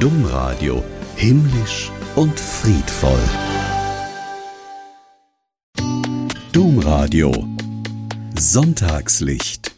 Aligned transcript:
Domradio 0.00 0.82
himmlisch 1.14 1.92
und 2.16 2.40
friedvoll. 2.40 3.20
Domradio 6.52 7.30
Sonntagslicht 8.34 9.72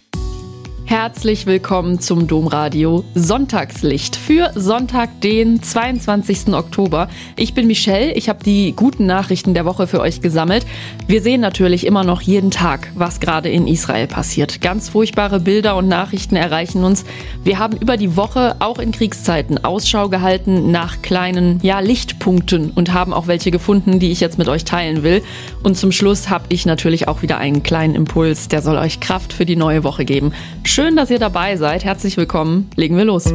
Herzlich 0.93 1.47
willkommen 1.47 2.01
zum 2.01 2.27
Domradio 2.27 3.03
Sonntagslicht 3.15 4.15
für 4.15 4.51
Sonntag, 4.55 5.23
den 5.23 5.63
22. 5.63 6.53
Oktober. 6.53 7.09
Ich 7.35 7.55
bin 7.55 7.67
Michelle, 7.67 8.13
ich 8.13 8.29
habe 8.29 8.45
die 8.45 8.75
guten 8.77 9.07
Nachrichten 9.07 9.55
der 9.55 9.65
Woche 9.65 9.87
für 9.87 10.01
euch 10.01 10.21
gesammelt. 10.21 10.67
Wir 11.07 11.23
sehen 11.23 11.41
natürlich 11.41 11.87
immer 11.87 12.05
noch 12.05 12.21
jeden 12.21 12.51
Tag, 12.51 12.93
was 12.95 13.21
gerade 13.21 13.49
in 13.49 13.67
Israel 13.67 14.07
passiert. 14.07 14.61
Ganz 14.61 14.91
furchtbare 14.91 15.41
Bilder 15.41 15.77
und 15.77 15.89
Nachrichten 15.89 16.37
erreichen 16.37 16.85
uns. 16.85 17.07
Wir 17.43 17.59
haben 17.59 17.79
über 17.79 17.97
die 17.97 18.15
Woche 18.15 18.57
auch 18.59 18.79
in 18.79 18.93
Kriegszeiten 18.93 19.65
Ausschau 19.65 20.11
gehalten 20.11 20.73
nach 20.73 21.01
kleinen, 21.01 21.59
ja, 21.63 21.81
Lichtpunkten 21.81 22.71
und 22.71 22.93
haben 22.93 23.15
auch 23.15 23.29
welche 23.29 23.51
gefunden, 23.51 23.99
die 23.99 24.13
ich 24.13 24.21
jetzt 24.21 24.37
mit 24.37 24.51
euch 24.51 24.67
teilen 24.67 25.03
will. 25.03 25.23
Und 25.63 25.79
zum 25.79 25.91
Schluss 25.91 26.29
habe 26.29 26.45
ich 26.51 26.67
natürlich 26.67 27.09
auch 27.09 27.23
wieder 27.23 27.39
einen 27.39 27.63
kleinen 27.63 27.95
Impuls, 27.95 28.49
der 28.49 28.61
soll 28.61 28.77
euch 28.77 29.01
Kraft 29.01 29.33
für 29.33 29.47
die 29.47 29.57
neue 29.57 29.85
Woche 29.85 30.05
geben. 30.05 30.35
Schön, 30.65 30.82
dass 30.91 31.11
ihr 31.11 31.21
dabei 31.21 31.57
seid. 31.57 31.85
Herzlich 31.85 32.17
willkommen. 32.17 32.69
Legen 32.75 32.97
wir 32.97 33.05
los. 33.05 33.33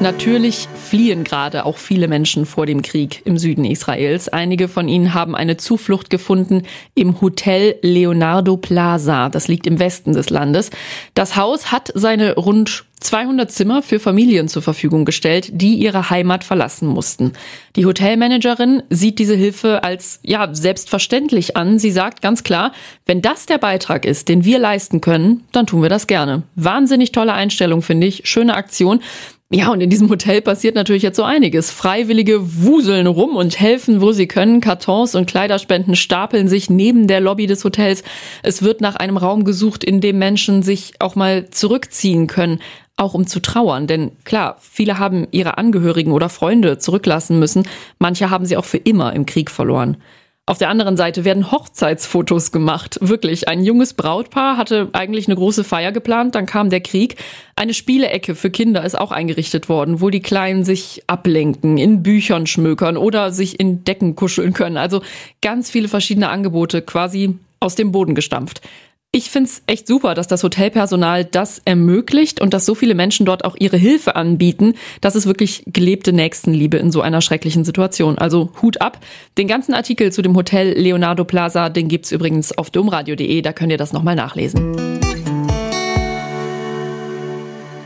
Natürlich 0.00 0.66
fliehen 0.88 1.24
gerade 1.24 1.66
auch 1.66 1.76
viele 1.76 2.08
Menschen 2.08 2.46
vor 2.46 2.64
dem 2.64 2.80
Krieg 2.80 3.20
im 3.26 3.36
Süden 3.36 3.66
Israels. 3.66 4.30
Einige 4.30 4.66
von 4.68 4.88
ihnen 4.88 5.12
haben 5.12 5.36
eine 5.36 5.58
Zuflucht 5.58 6.08
gefunden 6.08 6.62
im 6.94 7.20
Hotel 7.20 7.74
Leonardo 7.82 8.56
Plaza. 8.56 9.28
Das 9.28 9.46
liegt 9.46 9.66
im 9.66 9.78
Westen 9.78 10.14
des 10.14 10.30
Landes. 10.30 10.70
Das 11.12 11.36
Haus 11.36 11.70
hat 11.70 11.92
seine 11.94 12.36
rund 12.36 12.86
200 13.00 13.50
Zimmer 13.50 13.82
für 13.82 14.00
Familien 14.00 14.48
zur 14.48 14.62
Verfügung 14.62 15.04
gestellt, 15.04 15.50
die 15.52 15.74
ihre 15.74 16.08
Heimat 16.08 16.44
verlassen 16.44 16.88
mussten. 16.88 17.34
Die 17.76 17.84
Hotelmanagerin 17.84 18.82
sieht 18.88 19.18
diese 19.18 19.34
Hilfe 19.34 19.84
als 19.84 20.20
ja 20.22 20.48
selbstverständlich 20.54 21.58
an. 21.58 21.78
Sie 21.78 21.90
sagt 21.90 22.22
ganz 22.22 22.42
klar, 22.42 22.72
wenn 23.04 23.20
das 23.20 23.44
der 23.44 23.58
Beitrag 23.58 24.06
ist, 24.06 24.28
den 24.28 24.46
wir 24.46 24.58
leisten 24.58 25.02
können, 25.02 25.44
dann 25.52 25.66
tun 25.66 25.82
wir 25.82 25.90
das 25.90 26.06
gerne. 26.06 26.42
Wahnsinnig 26.54 27.12
tolle 27.12 27.34
Einstellung 27.34 27.82
finde 27.82 28.06
ich, 28.06 28.22
schöne 28.24 28.54
Aktion. 28.54 29.00
Ja, 29.52 29.72
und 29.72 29.80
in 29.80 29.90
diesem 29.90 30.08
Hotel 30.08 30.42
passiert 30.42 30.76
natürlich 30.76 31.02
jetzt 31.02 31.16
so 31.16 31.24
einiges. 31.24 31.72
Freiwillige 31.72 32.62
wuseln 32.62 33.08
rum 33.08 33.34
und 33.34 33.58
helfen, 33.58 34.00
wo 34.00 34.12
sie 34.12 34.28
können. 34.28 34.60
Kartons 34.60 35.16
und 35.16 35.26
Kleiderspenden 35.26 35.96
stapeln 35.96 36.46
sich 36.46 36.70
neben 36.70 37.08
der 37.08 37.20
Lobby 37.20 37.48
des 37.48 37.64
Hotels. 37.64 38.04
Es 38.44 38.62
wird 38.62 38.80
nach 38.80 38.94
einem 38.94 39.16
Raum 39.16 39.42
gesucht, 39.42 39.82
in 39.82 40.00
dem 40.00 40.18
Menschen 40.18 40.62
sich 40.62 40.92
auch 41.00 41.16
mal 41.16 41.50
zurückziehen 41.50 42.28
können, 42.28 42.60
auch 42.96 43.12
um 43.14 43.26
zu 43.26 43.40
trauern. 43.40 43.88
Denn 43.88 44.12
klar, 44.22 44.56
viele 44.60 45.00
haben 45.00 45.26
ihre 45.32 45.58
Angehörigen 45.58 46.12
oder 46.12 46.28
Freunde 46.28 46.78
zurücklassen 46.78 47.40
müssen. 47.40 47.66
Manche 47.98 48.30
haben 48.30 48.46
sie 48.46 48.56
auch 48.56 48.64
für 48.64 48.78
immer 48.78 49.14
im 49.14 49.26
Krieg 49.26 49.50
verloren. 49.50 49.96
Auf 50.50 50.58
der 50.58 50.68
anderen 50.68 50.96
Seite 50.96 51.24
werden 51.24 51.52
Hochzeitsfotos 51.52 52.50
gemacht. 52.50 52.98
Wirklich, 53.00 53.46
ein 53.46 53.62
junges 53.62 53.94
Brautpaar 53.94 54.56
hatte 54.56 54.88
eigentlich 54.94 55.28
eine 55.28 55.36
große 55.36 55.62
Feier 55.62 55.92
geplant, 55.92 56.34
dann 56.34 56.46
kam 56.46 56.70
der 56.70 56.80
Krieg. 56.80 57.14
Eine 57.54 57.72
Spielecke 57.72 58.34
für 58.34 58.50
Kinder 58.50 58.84
ist 58.84 58.98
auch 58.98 59.12
eingerichtet 59.12 59.68
worden, 59.68 60.00
wo 60.00 60.10
die 60.10 60.22
Kleinen 60.22 60.64
sich 60.64 61.04
ablenken, 61.06 61.78
in 61.78 62.02
Büchern 62.02 62.48
schmökern 62.48 62.96
oder 62.96 63.30
sich 63.30 63.60
in 63.60 63.84
Decken 63.84 64.16
kuscheln 64.16 64.52
können. 64.52 64.76
Also 64.76 65.02
ganz 65.40 65.70
viele 65.70 65.86
verschiedene 65.86 66.30
Angebote 66.30 66.82
quasi 66.82 67.38
aus 67.60 67.76
dem 67.76 67.92
Boden 67.92 68.16
gestampft. 68.16 68.60
Ich 69.12 69.28
find's 69.28 69.62
echt 69.66 69.88
super, 69.88 70.14
dass 70.14 70.28
das 70.28 70.44
Hotelpersonal 70.44 71.24
das 71.24 71.60
ermöglicht 71.64 72.40
und 72.40 72.54
dass 72.54 72.64
so 72.64 72.76
viele 72.76 72.94
Menschen 72.94 73.26
dort 73.26 73.44
auch 73.44 73.56
ihre 73.58 73.76
Hilfe 73.76 74.14
anbieten. 74.14 74.74
Das 75.00 75.16
ist 75.16 75.26
wirklich 75.26 75.64
gelebte 75.66 76.12
Nächstenliebe 76.12 76.76
in 76.76 76.92
so 76.92 77.00
einer 77.00 77.20
schrecklichen 77.20 77.64
Situation. 77.64 78.18
Also 78.18 78.52
Hut 78.62 78.80
ab. 78.80 79.00
Den 79.36 79.48
ganzen 79.48 79.74
Artikel 79.74 80.12
zu 80.12 80.22
dem 80.22 80.36
Hotel 80.36 80.78
Leonardo 80.78 81.24
Plaza, 81.24 81.70
den 81.70 81.88
gibt's 81.88 82.12
übrigens 82.12 82.56
auf 82.56 82.70
domradio.de, 82.70 83.42
da 83.42 83.52
könnt 83.52 83.72
ihr 83.72 83.78
das 83.78 83.92
nochmal 83.92 84.14
nachlesen. 84.14 85.00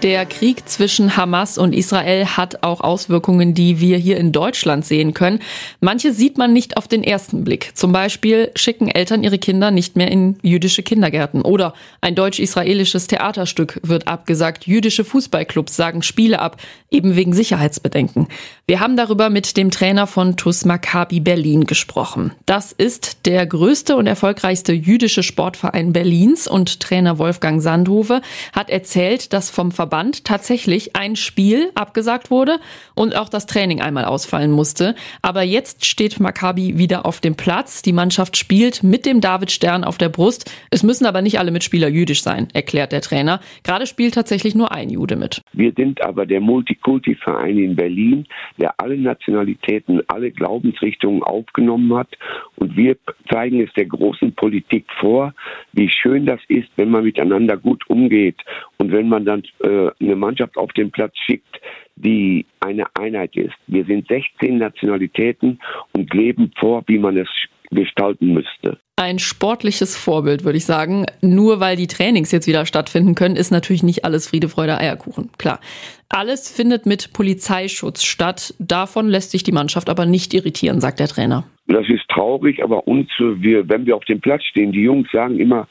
Der 0.05 0.27
Krieg 0.27 0.69
zwischen 0.69 1.17
Hamas 1.17 1.57
und 1.57 1.73
Israel 1.73 2.27
hat 2.27 2.63
auch 2.63 2.83
Auswirkungen, 2.83 3.55
die 3.55 3.81
wir 3.81 3.97
hier 3.97 4.19
in 4.19 4.33
Deutschland 4.33 4.85
sehen 4.85 5.15
können. 5.15 5.39
Manche 5.81 6.13
sieht 6.13 6.37
man 6.37 6.53
nicht 6.53 6.77
auf 6.77 6.87
den 6.87 7.03
ersten 7.03 7.43
Blick. 7.43 7.71
Zum 7.73 7.91
Beispiel 7.93 8.51
schicken 8.55 8.89
Eltern 8.89 9.25
ihre 9.25 9.39
Kinder 9.39 9.71
nicht 9.71 9.97
mehr 9.97 10.13
in 10.13 10.37
jüdische 10.43 10.83
Kindergärten. 10.83 11.41
Oder 11.41 11.73
ein 12.03 12.15
deutsch-israelisches 12.15 13.07
Theaterstück 13.07 13.81
wird 13.83 14.07
abgesagt. 14.07 14.67
Jüdische 14.67 15.07
Fußballclubs 15.07 15.75
sagen 15.75 16.03
Spiele 16.03 16.39
ab, 16.39 16.59
eben 16.91 17.17
wegen 17.17 17.33
Sicherheitsbedenken. 17.33 18.29
Wir 18.67 18.81
haben 18.81 18.99
darüber 18.99 19.31
mit 19.31 19.57
dem 19.57 19.71
Trainer 19.71 20.07
von 20.07 20.37
TUS 20.37 20.67
Maccabi 20.67 21.21
Berlin 21.21 21.65
gesprochen. 21.65 22.33
Das 22.45 22.73
ist 22.73 23.25
der 23.25 23.47
größte 23.47 23.97
und 23.97 24.07
erfolgreichste 24.07 24.75
jüdische 24.75 25.23
Sportverein 25.23 25.95
Berlins 25.95 26.47
und 26.47 26.81
Trainer 26.81 27.19
Wolfgang 27.19 27.63
Sandhove 27.63 28.21
hat 28.53 28.69
erzählt, 28.69 29.33
dass 29.33 29.49
vom 29.49 29.73
Verband 29.73 29.94
Verband 29.95 30.25
tatsächlich 30.25 30.97
ein 30.97 31.15
Spiel 31.15 31.71
abgesagt 31.77 32.29
wurde 32.33 32.59
und 32.97 33.15
auch 33.15 33.29
das 33.29 33.47
Training 33.47 33.81
einmal 33.81 34.05
ausfallen 34.05 34.51
musste. 34.51 34.97
Aber 35.23 35.43
jetzt 35.43 35.85
steht 35.87 36.19
Maccabi 36.19 36.79
wieder 36.79 37.07
auf 37.07 37.21
dem 37.21 37.37
Platz. 37.37 37.81
Die 37.81 37.93
Mannschaft 37.93 38.37
spielt 38.37 38.83
mit 38.83 39.07
dem 39.07 39.21
Davidstern 39.21 39.85
auf 39.85 39.97
der 39.97 40.09
Brust. 40.09 40.51
Es 40.73 40.83
müssen 40.83 41.07
aber 41.07 41.23
nicht 41.23 41.39
alle 41.39 41.53
Mitspieler 41.53 41.87
jüdisch 41.87 42.25
sein, 42.25 42.49
erklärt 42.55 42.91
der 42.91 43.03
Trainer. 43.03 43.39
Gerade 43.63 43.87
spielt 43.87 44.15
tatsächlich 44.15 44.57
nur 44.57 44.73
ein 44.73 44.91
Jude 44.91 45.15
mit. 45.15 45.43
Wir 45.53 45.73
sind 45.77 46.03
aber 46.03 46.27
der 46.27 46.41
Multikulti-Verein 46.41 47.57
in 47.59 47.77
Berlin, 47.77 48.27
der 48.59 48.75
alle 48.79 48.99
Nationalitäten, 48.99 50.03
alle 50.09 50.33
Glaubensrichtungen 50.33 51.23
aufgenommen 51.23 51.97
hat. 51.97 52.09
Und 52.57 52.77
wir 52.77 52.97
zeigen 53.31 53.61
es 53.61 53.73
der 53.75 53.87
großen 53.87 54.35
Politik 54.35 54.87
vor, 54.99 55.33
wie 55.73 55.89
schön 55.89 56.27
das 56.27 56.41
ist, 56.49 56.69
wenn 56.75 56.91
man 56.91 57.05
miteinander 57.05 57.57
gut 57.57 57.89
umgeht 57.89 58.41
und 58.79 58.91
wenn 58.91 59.09
man 59.09 59.25
dann 59.25 59.45
äh, 59.63 59.84
eine 60.01 60.17
Mannschaft 60.17 60.57
auf 60.57 60.73
den 60.73 60.91
Platz 60.91 61.15
schickt, 61.27 61.61
die 61.97 62.47
eine 62.61 62.87
Einheit 62.95 63.37
ist. 63.37 63.55
Wir 63.67 63.85
sind 63.85 64.09
16 64.09 64.59
Nationalitäten 64.59 65.61
und 65.93 66.13
leben 66.13 66.51
vor, 66.59 66.83
wie 66.87 66.99
man 66.99 67.17
es 67.17 67.29
gestalten 67.71 68.33
müsste. 68.33 68.79
Ein 68.97 69.19
sportliches 69.19 69.97
Vorbild, 69.97 70.45
würde 70.45 70.59
ich 70.59 70.67
sagen. 70.67 71.07
Nur 71.21 71.59
weil 71.59 71.77
die 71.77 71.89
Trainings 71.89 72.31
jetzt 72.31 72.47
wieder 72.47 72.65
stattfinden 72.65 73.15
können, 73.15 73.35
ist 73.35 73.51
natürlich 73.51 73.83
nicht 73.83 74.05
alles 74.05 74.29
Friede, 74.29 74.49
Freude, 74.49 74.79
Eierkuchen. 74.79 75.31
Klar. 75.37 75.61
Alles 76.09 76.55
findet 76.55 76.87
mit 76.87 77.13
Polizeischutz 77.13 78.05
statt. 78.05 78.55
Davon 78.61 79.09
lässt 79.09 79.33
sich 79.33 79.43
die 79.43 79.53
Mannschaft 79.53 79.91
aber 79.91 80.07
nicht 80.07 80.33
irritieren, 80.33 80.81
sagt 80.81 81.01
der 81.01 81.09
Trainer. 81.09 81.45
Das 81.67 81.89
ist 81.89 82.07
traurig, 82.09 82.63
aber 82.63 82.87
uns, 82.87 83.09
wir, 83.19 83.69
wenn 83.69 83.87
wir 83.87 83.97
auf 83.97 84.05
dem 84.05 84.21
Platz 84.21 84.45
stehen, 84.45 84.71
die 84.71 84.83
Jungs 84.83 85.09
sagen 85.11 85.41
immer, 85.41 85.67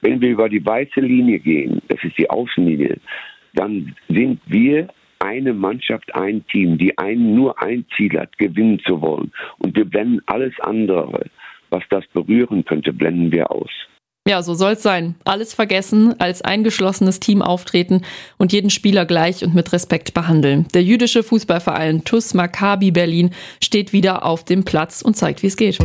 wenn 0.00 0.20
wir 0.20 0.30
über 0.30 0.48
die 0.48 0.64
weiße 0.64 1.00
Linie 1.00 1.40
gehen, 1.40 1.82
das 1.88 1.98
ist 2.04 2.16
die 2.16 2.30
Außenlinie, 2.30 2.98
dann 3.54 3.94
sind 4.08 4.40
wir 4.46 4.88
eine 5.20 5.52
Mannschaft, 5.52 6.14
ein 6.14 6.44
Team, 6.46 6.78
die 6.78 6.96
einen 6.96 7.34
nur 7.34 7.60
ein 7.60 7.84
Ziel 7.96 8.18
hat, 8.18 8.36
gewinnen 8.38 8.80
zu 8.86 9.00
wollen. 9.00 9.32
Und 9.58 9.76
wir 9.76 9.84
blenden 9.84 10.20
alles 10.26 10.54
andere, 10.60 11.26
was 11.70 11.82
das 11.90 12.04
berühren 12.12 12.64
könnte, 12.64 12.92
blenden 12.92 13.32
wir 13.32 13.50
aus. 13.50 13.70
Ja, 14.28 14.42
so 14.42 14.52
soll 14.52 14.72
es 14.72 14.82
sein. 14.82 15.14
Alles 15.24 15.54
vergessen, 15.54 16.14
als 16.20 16.42
eingeschlossenes 16.42 17.18
Team 17.18 17.40
auftreten 17.40 18.02
und 18.36 18.52
jeden 18.52 18.68
Spieler 18.68 19.06
gleich 19.06 19.42
und 19.42 19.54
mit 19.54 19.72
Respekt 19.72 20.12
behandeln. 20.12 20.68
Der 20.74 20.82
jüdische 20.82 21.22
Fußballverein 21.22 22.04
TUS 22.04 22.34
Maccabi 22.34 22.90
Berlin 22.90 23.30
steht 23.62 23.94
wieder 23.94 24.26
auf 24.26 24.44
dem 24.44 24.64
Platz 24.64 25.00
und 25.00 25.14
zeigt, 25.14 25.42
wie 25.42 25.46
es 25.46 25.56
geht. 25.56 25.78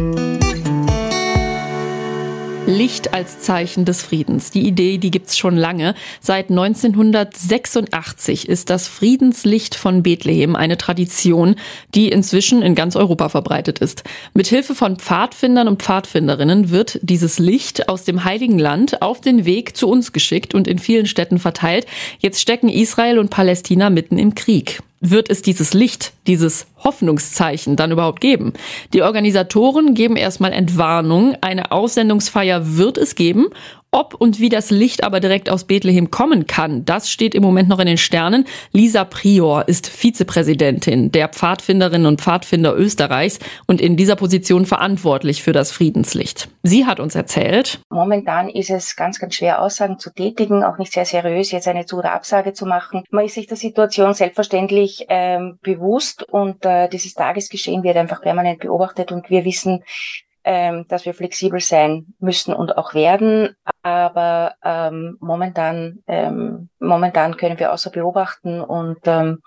Licht 2.66 3.14
als 3.14 3.42
Zeichen 3.42 3.84
des 3.84 4.04
Friedens. 4.04 4.50
Die 4.50 4.66
Idee, 4.66 4.98
die 4.98 5.12
gibt's 5.12 5.38
schon 5.38 5.58
lange. 5.58 5.96
Seit 6.22 6.50
1986 6.50 8.48
ist 8.48 8.70
das 8.70 8.88
Friedenslicht 8.88 9.76
von 9.76 10.02
Bethlehem 10.02 10.56
eine 10.56 10.78
Tradition, 10.78 11.56
die 11.94 12.08
inzwischen 12.10 12.62
in 12.62 12.74
ganz 12.74 12.96
Europa 12.96 13.28
verbreitet 13.28 13.80
ist. 13.80 14.04
Mit 14.34 14.48
Hilfe 14.48 14.76
von 14.76 14.96
Pfadfindern 14.96 15.68
und 15.68 15.84
Pfadfinderinnen 15.84 16.70
wird 16.70 17.00
dieses 17.02 17.38
Licht 17.38 17.90
aus 17.90 18.06
dem 18.06 18.24
Heiligen 18.24 18.60
Land 18.60 19.02
auf 19.02 19.20
den 19.20 19.44
Weg 19.44 19.76
zu 19.76 19.90
uns 19.90 20.14
geschickt 20.14 20.56
und 20.56 20.66
in 20.70 20.80
vielen 20.80 21.06
Städten 21.06 21.40
verteilt. 21.40 21.86
Jetzt 22.20 22.40
stecken 22.40 22.70
Israel 22.70 23.20
und 23.20 23.30
Palästina 23.30 23.90
mitten 23.90 24.18
im 24.18 24.36
Krieg 24.36 24.80
wird 25.04 25.30
es 25.30 25.42
dieses 25.42 25.74
Licht, 25.74 26.14
dieses 26.28 26.66
Hoffnungszeichen 26.84 27.76
dann 27.76 27.92
überhaupt 27.92 28.22
geben? 28.22 28.54
Die 28.94 29.02
Organisatoren 29.02 29.94
geben 29.94 30.16
erstmal 30.16 30.54
Entwarnung. 30.54 31.36
Eine 31.42 31.72
Aussendungsfeier 31.72 32.78
wird 32.78 32.98
es 32.98 33.16
geben 33.16 33.48
Ob 33.96 34.16
und 34.16 34.40
wie 34.40 34.50
das 34.50 34.72
Licht 34.72 35.04
aber 35.04 35.20
direkt 35.20 35.52
aus 35.52 35.66
Bethlehem 35.66 36.10
kommen 36.10 36.48
kann, 36.48 36.84
das 36.84 37.12
steht 37.12 37.36
im 37.36 37.44
Moment 37.44 37.70
noch 37.70 37.78
in 37.78 37.86
den 37.86 38.00
Sternen. 38.00 38.46
Lisa 38.72 39.04
Prior 39.04 39.68
ist 39.68 39.88
Vizepräsidentin 39.88 41.12
der 41.12 41.30
Pfadfinderinnen 41.30 42.08
und 42.08 42.20
Pfadfinder 42.20 42.76
Österreichs 42.76 43.38
und 43.68 43.80
in 43.80 43.96
dieser 43.96 44.16
Position 44.16 44.66
verantwortlich 44.66 45.44
für 45.44 45.52
das 45.52 45.72
Friedenslicht. 45.72 46.50
Sie 46.64 46.88
hat 46.88 47.00
uns 47.00 47.14
erzählt. 47.14 47.82
Momentan 47.92 48.50
ist 48.50 48.72
es 48.72 48.96
ganz, 48.96 49.20
ganz 49.20 49.36
schwer, 49.36 49.62
Aussagen 49.62 50.00
zu 50.00 50.10
tätigen, 50.12 50.64
auch 50.64 50.80
nicht 50.80 50.92
sehr 50.92 51.06
seriös, 51.06 51.52
jetzt 51.52 51.68
eine 51.68 51.86
Zu- 51.86 52.00
oder 52.00 52.14
Absage 52.14 52.54
zu 52.54 52.66
machen. 52.66 53.04
Man 53.12 53.26
ist 53.26 53.36
sich 53.36 53.46
der 53.46 53.58
Situation 53.58 54.16
selbstverständlich 54.16 55.06
ähm, 55.10 55.60
bewusst 55.62 56.24
und 56.24 56.66
äh, 56.66 56.90
dieses 56.90 57.14
Tagesgeschehen 57.14 57.84
wird 57.84 57.98
einfach 57.98 58.22
permanent 58.22 58.62
beobachtet 58.62 59.12
und 59.12 59.30
wir 59.30 59.46
wissen, 59.46 59.84
ähm, 60.44 60.86
dass 60.88 61.06
wir 61.06 61.14
flexibel 61.14 61.60
sein 61.60 62.14
müssen 62.20 62.54
und 62.54 62.78
auch 62.78 62.94
werden. 62.94 63.56
Aber 63.82 64.56
ähm, 64.64 65.18
momentan, 65.20 66.04
ähm, 66.08 66.70
momentan 66.80 67.38
können 67.38 67.60
wir 67.60 67.74
außer 67.74 67.92
beobachten 67.92 68.62
und, 68.62 69.00
ähm, 69.06 69.42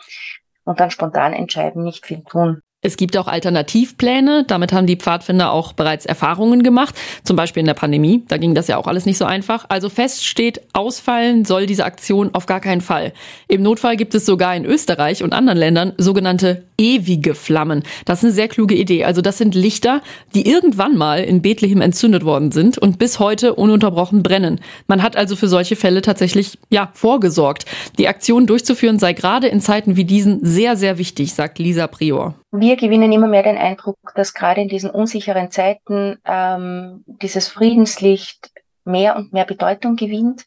und 0.65 0.81
dann 0.81 0.91
spontan 0.91 1.33
entscheiden, 1.33 1.83
nicht 1.83 2.07
viel 2.07 2.23
tun. 2.25 2.63
Es 2.87 2.97
gibt 2.97 3.17
auch 3.17 3.27
Alternativpläne. 3.27 4.45
Damit 4.47 4.73
haben 4.73 4.87
die 4.87 4.95
Pfadfinder 4.95 5.51
auch 5.51 5.73
bereits 5.73 6.07
Erfahrungen 6.07 6.63
gemacht. 6.63 6.95
Zum 7.25 7.35
Beispiel 7.35 7.61
in 7.61 7.67
der 7.67 7.75
Pandemie. 7.75 8.23
Da 8.29 8.37
ging 8.37 8.55
das 8.55 8.69
ja 8.69 8.77
auch 8.77 8.87
alles 8.87 9.07
nicht 9.07 9.19
so 9.19 9.25
einfach. 9.25 9.67
Also 9.69 9.89
fest 9.89 10.25
steht, 10.25 10.61
ausfallen 10.73 11.45
soll 11.45 11.67
diese 11.67 11.85
Aktion 11.85 12.33
auf 12.33 12.47
gar 12.47 12.61
keinen 12.61 12.81
Fall. 12.81 13.13
Im 13.49 13.63
Notfall 13.63 13.97
gibt 13.97 14.15
es 14.15 14.25
sogar 14.25 14.55
in 14.55 14.65
Österreich 14.65 15.25
und 15.25 15.33
anderen 15.33 15.59
Ländern 15.59 15.95
sogenannte 15.99 16.63
ewige 16.79 17.35
Flammen. 17.35 17.83
Das 18.05 18.19
ist 18.19 18.25
eine 18.25 18.33
sehr 18.35 18.49
kluge 18.49 18.75
Idee. 18.75 19.05
Also 19.05 19.21
das 19.21 19.39
sind 19.39 19.55
Lichter, 19.55 20.03
die 20.35 20.49
irgendwann 20.49 20.97
mal 20.97 21.25
in 21.25 21.43
Bethlehem 21.43 21.81
entzündet 21.81 22.25
worden 22.25 22.53
sind 22.53 22.79
und 22.79 22.99
bis 22.99 23.19
heute 23.19 23.55
ununterbrochen 23.55 24.23
brennen. 24.23 24.61
Man 24.87 25.03
hat 25.03 25.17
also 25.17 25.37
für 25.37 25.49
solche 25.49 25.75
Fälle 25.75 26.03
tatsächlich, 26.03 26.59
ja, 26.71 26.91
vorgesorgt. 26.95 27.65
Die 27.99 28.09
Aktion 28.09 28.47
durchzuführen 28.47 28.99
sei 28.99 29.13
gerade 29.13 29.49
in 29.49 29.61
Zeiten 29.61 29.97
wie 29.97 30.05
diesen 30.05 30.45
sehr, 30.45 30.77
sehr 30.77 30.99
wichtig, 30.99 31.35
sagt 31.35 31.59
Lisa 31.59 31.87
Prior. 31.87 32.35
Wir 32.59 32.77
gewinnen 32.77 33.13
immer 33.13 33.27
mehr 33.27 33.43
den 33.43 33.59
Eindruck, 33.59 33.99
dass 34.15 34.33
gerade 34.33 34.63
in 34.63 34.69
diesen 34.69 34.91
unsicheren 34.91 35.51
Zeiten 35.51 36.19
ähm, 36.25 37.05
dieses 37.07 37.49
Friedenslicht 37.49 38.51
mehr 38.85 39.17
und 39.17 39.33
mehr 39.33 39.45
Bedeutung 39.45 39.97
gewinnt, 39.97 40.47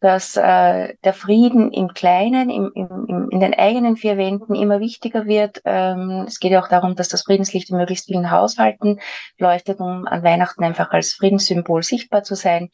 dass 0.00 0.36
äh, 0.36 0.94
der 1.04 1.12
Frieden 1.12 1.72
im 1.72 1.88
Kleinen, 1.88 2.50
im, 2.50 2.70
im, 2.74 3.28
in 3.30 3.40
den 3.40 3.52
eigenen 3.54 3.96
vier 3.96 4.16
Wänden 4.16 4.54
immer 4.54 4.80
wichtiger 4.80 5.26
wird. 5.26 5.60
Ähm, 5.64 6.24
es 6.26 6.38
geht 6.40 6.52
ja 6.52 6.62
auch 6.62 6.68
darum, 6.68 6.94
dass 6.94 7.08
das 7.08 7.22
Friedenslicht 7.22 7.70
in 7.70 7.76
möglichst 7.76 8.06
vielen 8.06 8.30
Haushalten 8.30 9.00
leuchtet, 9.38 9.80
um 9.80 10.06
an 10.06 10.22
Weihnachten 10.22 10.64
einfach 10.64 10.90
als 10.90 11.14
Friedenssymbol 11.14 11.82
sichtbar 11.82 12.22
zu 12.22 12.34
sein. 12.34 12.70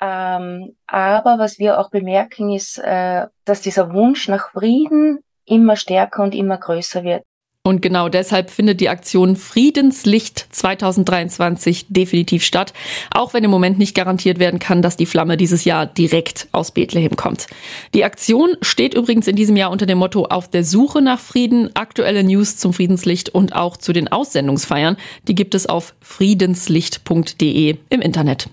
Ähm, 0.00 0.76
aber 0.86 1.38
was 1.38 1.58
wir 1.58 1.78
auch 1.78 1.90
bemerken, 1.90 2.50
ist, 2.50 2.78
äh, 2.78 3.26
dass 3.44 3.62
dieser 3.62 3.92
Wunsch 3.92 4.28
nach 4.28 4.50
Frieden 4.50 5.20
immer 5.44 5.76
stärker 5.76 6.22
und 6.22 6.34
immer 6.34 6.58
größer 6.58 7.02
wird. 7.02 7.24
Und 7.68 7.82
genau 7.82 8.08
deshalb 8.08 8.48
findet 8.48 8.80
die 8.80 8.88
Aktion 8.88 9.36
Friedenslicht 9.36 10.46
2023 10.52 11.84
definitiv 11.90 12.42
statt, 12.42 12.72
auch 13.10 13.34
wenn 13.34 13.44
im 13.44 13.50
Moment 13.50 13.78
nicht 13.78 13.94
garantiert 13.94 14.38
werden 14.38 14.58
kann, 14.58 14.80
dass 14.80 14.96
die 14.96 15.04
Flamme 15.04 15.36
dieses 15.36 15.66
Jahr 15.66 15.84
direkt 15.84 16.48
aus 16.52 16.70
Bethlehem 16.70 17.14
kommt. 17.16 17.46
Die 17.92 18.04
Aktion 18.04 18.56
steht 18.62 18.94
übrigens 18.94 19.28
in 19.28 19.36
diesem 19.36 19.54
Jahr 19.54 19.70
unter 19.70 19.84
dem 19.84 19.98
Motto 19.98 20.24
Auf 20.24 20.48
der 20.48 20.64
Suche 20.64 21.02
nach 21.02 21.20
Frieden, 21.20 21.68
aktuelle 21.76 22.24
News 22.24 22.56
zum 22.56 22.72
Friedenslicht 22.72 23.28
und 23.28 23.54
auch 23.54 23.76
zu 23.76 23.92
den 23.92 24.08
Aussendungsfeiern. 24.08 24.96
Die 25.26 25.34
gibt 25.34 25.54
es 25.54 25.66
auf 25.66 25.94
friedenslicht.de 26.00 27.76
im 27.90 28.00
Internet. 28.00 28.48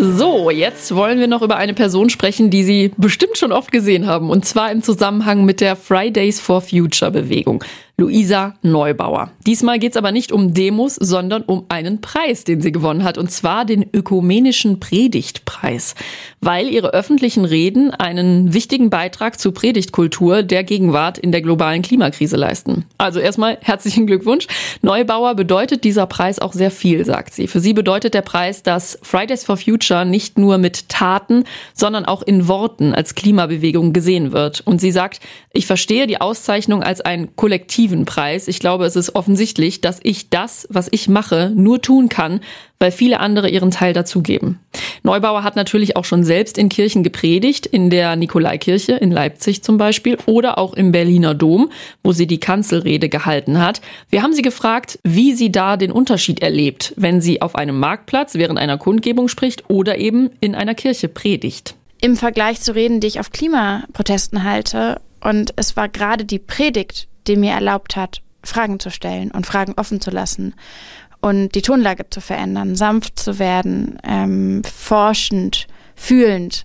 So, 0.00 0.50
jetzt 0.50 0.94
wollen 0.94 1.18
wir 1.18 1.26
noch 1.26 1.42
über 1.42 1.56
eine 1.56 1.74
Person 1.74 2.08
sprechen, 2.08 2.50
die 2.50 2.62
Sie 2.62 2.92
bestimmt 2.96 3.36
schon 3.36 3.50
oft 3.50 3.72
gesehen 3.72 4.06
haben, 4.06 4.30
und 4.30 4.44
zwar 4.44 4.70
im 4.70 4.80
Zusammenhang 4.80 5.44
mit 5.44 5.60
der 5.60 5.74
Fridays 5.74 6.38
for 6.38 6.60
Future 6.60 7.10
Bewegung. 7.10 7.64
Luisa 8.00 8.54
Neubauer. 8.62 9.32
Diesmal 9.44 9.80
geht 9.80 9.90
es 9.90 9.96
aber 9.96 10.12
nicht 10.12 10.30
um 10.30 10.54
Demos, 10.54 10.94
sondern 10.94 11.42
um 11.42 11.64
einen 11.68 12.00
Preis, 12.00 12.44
den 12.44 12.60
sie 12.60 12.70
gewonnen 12.70 13.02
hat, 13.02 13.18
und 13.18 13.32
zwar 13.32 13.64
den 13.64 13.84
Ökumenischen 13.92 14.78
Predigtpreis, 14.78 15.96
weil 16.40 16.68
ihre 16.68 16.94
öffentlichen 16.94 17.44
Reden 17.44 17.90
einen 17.90 18.54
wichtigen 18.54 18.88
Beitrag 18.88 19.40
zur 19.40 19.52
Predigtkultur 19.52 20.44
der 20.44 20.62
Gegenwart 20.62 21.18
in 21.18 21.32
der 21.32 21.42
globalen 21.42 21.82
Klimakrise 21.82 22.36
leisten. 22.36 22.84
Also 22.98 23.18
erstmal 23.18 23.58
herzlichen 23.62 24.06
Glückwunsch. 24.06 24.46
Neubauer 24.80 25.34
bedeutet 25.34 25.82
dieser 25.82 26.06
Preis 26.06 26.38
auch 26.38 26.52
sehr 26.52 26.70
viel, 26.70 27.04
sagt 27.04 27.34
sie. 27.34 27.48
Für 27.48 27.58
sie 27.58 27.72
bedeutet 27.72 28.14
der 28.14 28.22
Preis, 28.22 28.62
dass 28.62 28.96
Fridays 29.02 29.44
for 29.44 29.56
Future 29.56 30.04
nicht 30.06 30.38
nur 30.38 30.58
mit 30.58 30.88
Taten, 30.88 31.42
sondern 31.74 32.04
auch 32.04 32.22
in 32.22 32.46
Worten 32.46 32.94
als 32.94 33.16
Klimabewegung 33.16 33.92
gesehen 33.92 34.30
wird. 34.30 34.60
Und 34.60 34.80
sie 34.80 34.92
sagt, 34.92 35.18
ich 35.52 35.66
verstehe 35.66 36.06
die 36.06 36.20
Auszeichnung 36.20 36.84
als 36.84 37.00
ein 37.00 37.34
kollektiv 37.34 37.87
fiktiven 37.88 38.04
Preis. 38.04 38.48
Ich 38.48 38.60
glaube, 38.60 38.84
es 38.84 38.96
ist 38.96 39.14
offensichtlich, 39.14 39.80
dass 39.80 40.00
ich 40.02 40.30
das, 40.30 40.66
was 40.70 40.88
ich 40.90 41.08
mache, 41.08 41.50
nur 41.54 41.80
tun 41.80 42.08
kann, 42.08 42.40
weil 42.78 42.92
viele 42.92 43.20
andere 43.20 43.48
ihren 43.48 43.70
Teil 43.70 43.92
dazugeben. 43.92 44.60
Neubauer 45.02 45.42
hat 45.42 45.56
natürlich 45.56 45.96
auch 45.96 46.04
schon 46.04 46.22
selbst 46.22 46.58
in 46.58 46.68
Kirchen 46.68 47.02
gepredigt, 47.02 47.66
in 47.66 47.90
der 47.90 48.14
Nikolaikirche 48.16 48.92
in 48.92 49.10
Leipzig 49.10 49.62
zum 49.62 49.78
Beispiel 49.78 50.18
oder 50.26 50.58
auch 50.58 50.74
im 50.74 50.92
Berliner 50.92 51.34
Dom, 51.34 51.70
wo 52.04 52.12
sie 52.12 52.26
die 52.26 52.40
Kanzelrede 52.40 53.08
gehalten 53.08 53.58
hat. 53.58 53.80
Wir 54.10 54.22
haben 54.22 54.32
sie 54.32 54.42
gefragt, 54.42 54.98
wie 55.02 55.34
sie 55.34 55.50
da 55.50 55.76
den 55.76 55.90
Unterschied 55.90 56.40
erlebt, 56.40 56.92
wenn 56.96 57.20
sie 57.20 57.42
auf 57.42 57.54
einem 57.54 57.78
Marktplatz 57.78 58.34
während 58.34 58.58
einer 58.58 58.78
Kundgebung 58.78 59.28
spricht 59.28 59.68
oder 59.68 59.98
eben 59.98 60.30
in 60.40 60.54
einer 60.54 60.74
Kirche 60.74 61.08
predigt. 61.08 61.74
Im 62.00 62.16
Vergleich 62.16 62.60
zu 62.60 62.74
Reden, 62.74 63.00
die 63.00 63.08
ich 63.08 63.18
auf 63.18 63.30
Klimaprotesten 63.30 64.44
halte, 64.44 65.00
und 65.20 65.52
es 65.56 65.76
war 65.76 65.88
gerade 65.88 66.24
die 66.24 66.38
Predigt, 66.38 67.07
die 67.28 67.36
mir 67.36 67.52
erlaubt 67.52 67.96
hat, 67.96 68.22
Fragen 68.42 68.80
zu 68.80 68.90
stellen 68.90 69.30
und 69.30 69.46
Fragen 69.46 69.74
offen 69.76 70.00
zu 70.00 70.10
lassen 70.10 70.54
und 71.20 71.54
die 71.54 71.62
Tonlage 71.62 72.08
zu 72.10 72.20
verändern, 72.20 72.76
sanft 72.76 73.18
zu 73.18 73.38
werden, 73.38 73.98
ähm, 74.04 74.62
forschend, 74.64 75.66
fühlend 75.96 76.64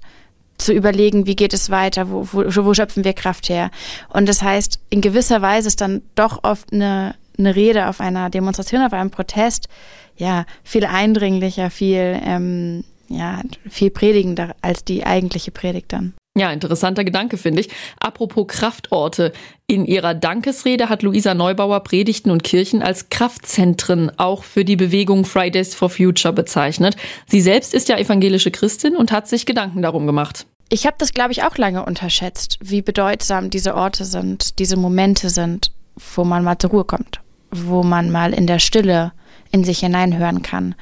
zu 0.57 0.74
überlegen, 0.74 1.25
wie 1.25 1.36
geht 1.36 1.54
es 1.54 1.69
weiter, 1.69 2.10
wo, 2.10 2.27
wo, 2.31 2.65
wo 2.65 2.74
schöpfen 2.74 3.04
wir 3.04 3.13
Kraft 3.13 3.50
her. 3.50 3.71
Und 4.10 4.30
das 4.30 4.42
heißt, 4.42 4.80
in 4.89 5.01
gewisser 5.01 5.42
Weise 5.42 5.68
ist 5.68 5.81
dann 5.81 6.04
doch 6.15 6.44
oft 6.44 6.71
eine, 6.71 7.15
eine 7.38 7.56
Rede 7.56 7.88
auf 7.88 8.00
einer 8.00 8.30
Demonstration, 8.30 8.83
auf 8.83 8.94
einem 8.94 9.10
Protest, 9.10 9.68
ja, 10.15 10.45
viel 10.63 10.86
eindringlicher, 10.86 11.71
viel, 11.71 12.19
ähm, 12.24 12.83
ja, 13.10 13.42
viel 13.68 13.89
predigender 13.89 14.56
als 14.62 14.83
die 14.83 15.06
eigentliche 15.06 15.51
Predigt 15.51 15.92
dann. 15.92 16.13
Ja, 16.35 16.51
interessanter 16.51 17.03
Gedanke, 17.03 17.38
finde 17.38 17.62
ich. 17.62 17.69
Apropos 18.00 18.47
Kraftorte. 18.47 19.33
In 19.68 19.85
ihrer 19.85 20.15
Dankesrede 20.15 20.89
hat 20.89 21.03
Luisa 21.03 21.35
Neubauer 21.35 21.81
Predigten 21.81 22.31
und 22.31 22.44
Kirchen 22.44 22.81
als 22.81 23.09
Kraftzentren 23.09 24.12
auch 24.18 24.44
für 24.44 24.65
die 24.65 24.75
Bewegung 24.75 25.25
Fridays 25.25 25.75
for 25.75 25.91
Future 25.91 26.33
bezeichnet. 26.33 26.95
Sie 27.27 27.39
selbst 27.39 27.75
ist 27.75 27.88
ja 27.88 27.97
evangelische 27.97 28.50
Christin 28.50 28.95
und 28.95 29.12
hat 29.12 29.27
sich 29.27 29.45
Gedanken 29.45 29.83
darum 29.83 30.07
gemacht. 30.07 30.47
Ich 30.69 30.88
habe 30.88 30.95
das, 30.97 31.13
glaube 31.13 31.33
ich, 31.33 31.44
auch 31.44 31.56
lange 31.57 31.85
unterschätzt, 31.85 32.57
wie 32.62 32.81
bedeutsam 32.81 33.51
diese 33.51 33.75
Orte 33.75 34.03
sind, 34.03 34.58
diese 34.58 34.75
Momente 34.75 35.29
sind, 35.29 35.72
wo 36.15 36.24
man 36.24 36.43
mal 36.43 36.58
zur 36.58 36.72
Ruhe 36.72 36.84
kommt, 36.84 37.22
wo 37.51 37.84
man 37.84 38.10
mal 38.10 38.34
in 38.34 38.48
der 38.48 38.58
Stille 38.58 39.12
in 39.51 39.63
sich 39.63 39.81
hineinhören 39.81 40.41
kann 40.41 40.74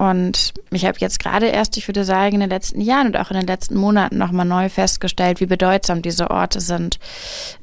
und 0.00 0.54
ich 0.70 0.86
habe 0.86 0.96
jetzt 0.98 1.18
gerade 1.18 1.48
erst, 1.48 1.76
ich 1.76 1.86
würde 1.86 2.06
sagen, 2.06 2.36
in 2.36 2.40
den 2.40 2.48
letzten 2.48 2.80
Jahren 2.80 3.08
und 3.08 3.18
auch 3.18 3.30
in 3.30 3.36
den 3.36 3.46
letzten 3.46 3.76
Monaten 3.76 4.16
nochmal 4.16 4.46
neu 4.46 4.70
festgestellt, 4.70 5.40
wie 5.40 5.46
bedeutsam 5.46 6.00
diese 6.00 6.30
Orte 6.30 6.62
sind, 6.62 6.98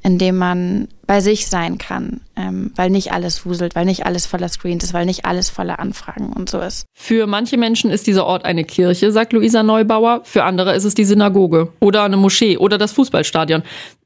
in 0.03 0.19
denen 0.19 0.37
man 0.37 0.87
bei 1.07 1.21
sich 1.21 1.47
sein 1.47 1.77
kann, 1.77 2.21
ähm, 2.35 2.71
weil 2.75 2.89
nicht 2.89 3.13
alles 3.13 3.45
wuselt, 3.45 3.75
weil 3.75 3.85
nicht 3.85 4.05
alles 4.05 4.25
voller 4.25 4.49
Screens 4.49 4.83
ist, 4.83 4.93
weil 4.93 5.05
nicht 5.05 5.25
alles 5.25 5.49
voller 5.49 5.79
Anfragen 5.79 6.33
und 6.33 6.49
so 6.49 6.59
ist. 6.59 6.85
Für 6.93 7.25
manche 7.25 7.57
Menschen 7.57 7.89
ist 7.89 8.05
dieser 8.05 8.25
Ort 8.25 8.45
eine 8.45 8.65
Kirche, 8.65 9.11
sagt 9.11 9.33
Luisa 9.33 9.63
Neubauer. 9.63 10.21
Für 10.25 10.43
andere 10.43 10.75
ist 10.75 10.83
es 10.83 10.93
die 10.93 11.05
Synagoge 11.05 11.71
oder 11.79 12.03
eine 12.03 12.17
Moschee 12.17 12.57
oder 12.57 12.77
das 12.77 12.91
Fußballstadion. 12.91 13.63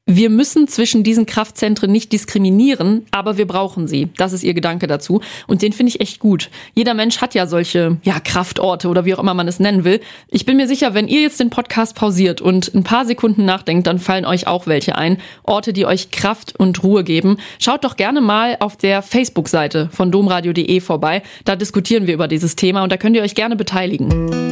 Wir 0.08 0.32
müssen 0.32 0.68
zwischen 0.68 1.04
diesen 1.04 1.28
Kraftzentren 1.28 1.92
nicht 1.92 2.12
diskriminieren, 2.12 3.06
aber 3.12 3.38
wir 3.38 3.46
brauchen 3.46 3.88
sie. 3.88 4.10
Das 4.18 4.34
ist 4.34 4.44
ihr 4.44 4.56
Gedanke 4.56 4.88
dazu. 4.88 5.22
Und 5.48 5.62
den 5.62 5.74
finde 5.74 5.92
ich 5.92 6.02
echt 6.02 6.20
gut. 6.20 6.50
Jeder 6.74 6.96
Mensch 6.96 7.22
hat 7.22 7.36
ja 7.36 7.46
solche, 7.46 7.98
ja, 8.02 8.20
Kraftorte 8.20 8.90
oder 8.90 9.06
wie 9.06 9.14
auch 9.14 9.20
immer 9.20 9.36
man 9.36 9.48
es 9.48 9.60
nennen 9.60 9.84
will. 9.84 10.02
Ich 10.28 10.46
bin 10.46 10.58
mir 10.58 10.68
sicher, 10.68 10.96
wenn 10.96 11.08
ihr 11.08 11.22
jetzt 11.22 11.40
den 11.40 11.52
Podcast 11.52 11.96
pausiert 11.96 12.42
und 12.42 12.74
ein 12.74 12.84
paar 12.84 13.06
Sekunden 13.06 13.46
nachdenkt, 13.46 13.86
dann 13.86 14.00
fallen 14.00 14.26
euch 14.26 14.48
auch 14.48 14.66
welche 14.66 14.98
ein. 14.98 15.18
Orte, 15.44 15.72
die 15.72 15.86
euch 15.86 16.10
Kraft 16.10 16.60
und 16.60 16.84
Ruhe 16.84 16.91
geben. 17.04 17.38
Schaut 17.60 17.84
doch 17.84 17.96
gerne 17.96 18.22
mal 18.22 18.58
auf 18.60 18.78
der 18.78 19.02
Facebook-Seite 19.02 19.90
von 19.92 20.12
domradio.de 20.12 20.80
vorbei. 20.82 21.24
Da 21.46 21.56
diskutieren 21.56 22.08
wir 22.08 22.14
über 22.14 22.28
dieses 22.28 22.56
Thema 22.56 22.84
und 22.84 22.92
da 22.92 22.98
könnt 22.98 23.16
ihr 23.16 23.24
euch 23.24 23.36
gerne 23.36 23.56
beteiligen. 23.56 24.52